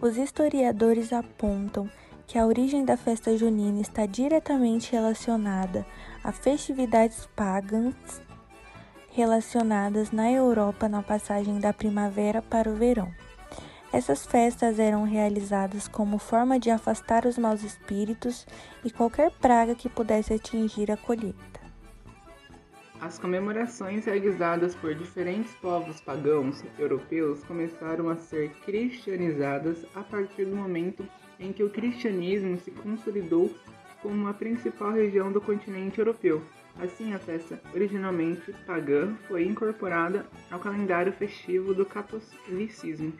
[0.00, 1.88] Os historiadores apontam
[2.26, 5.86] que a origem da festa junina está diretamente relacionada
[6.22, 7.94] a festividades pagãs
[9.10, 13.10] relacionadas na Europa na passagem da primavera para o verão.
[13.90, 18.46] Essas festas eram realizadas como forma de afastar os maus espíritos
[18.84, 21.65] e qualquer praga que pudesse atingir a colheita.
[23.00, 30.56] As comemorações realizadas por diferentes povos pagãos europeus começaram a ser cristianizadas a partir do
[30.56, 31.06] momento
[31.38, 33.54] em que o cristianismo se consolidou
[34.02, 36.42] como a principal região do continente europeu.
[36.78, 43.12] Assim, a festa, originalmente pagã, foi incorporada ao calendário festivo do catolicismo.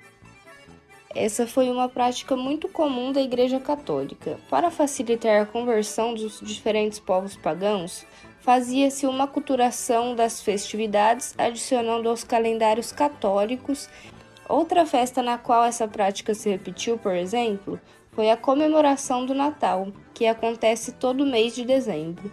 [1.18, 4.38] Essa foi uma prática muito comum da Igreja Católica.
[4.50, 8.06] Para facilitar a conversão dos diferentes povos pagãos,
[8.40, 13.88] fazia-se uma culturação das festividades, adicionando aos calendários católicos.
[14.46, 17.80] Outra festa na qual essa prática se repetiu, por exemplo,
[18.12, 22.30] foi a comemoração do Natal, que acontece todo mês de dezembro.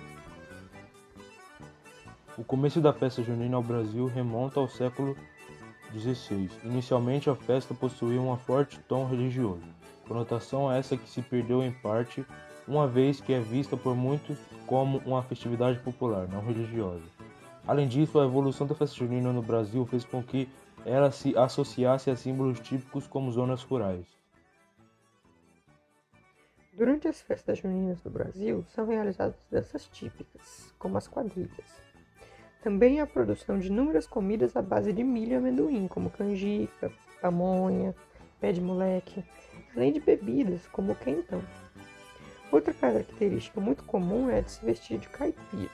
[2.37, 5.15] O começo da festa junina ao Brasil remonta ao século
[5.93, 6.51] 16.
[6.63, 9.63] Inicialmente, a festa possuía um forte tom religioso,
[10.07, 12.25] conotação essa que se perdeu em parte,
[12.67, 17.03] uma vez que é vista por muitos como uma festividade popular, não religiosa.
[17.65, 20.49] Além disso, a evolução da festa junina no Brasil fez com que
[20.85, 24.05] ela se associasse a símbolos típicos como zonas rurais.
[26.73, 31.92] Durante as festas juninas do Brasil, são realizadas danças típicas, como as quadrilhas.
[32.63, 36.89] Também a produção de inúmeras comidas à base de milho e amendoim, como canjica,
[37.21, 37.93] pamonha,
[38.39, 39.21] pé de moleque,
[39.75, 41.43] além de bebidas, como o quentão.
[42.49, 45.69] Outra característica muito comum é a de se vestir de caipira.